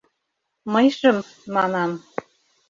Мыйжым, 0.71 1.17
манам... 1.53 1.91